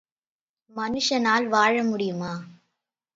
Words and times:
மனுஷனால் 0.75 1.45
வாழ 1.47 1.83
முடியுமா? 1.83 2.31